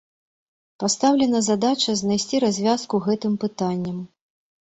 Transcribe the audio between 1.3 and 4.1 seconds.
задача знайсці развязку гэтым пытанням.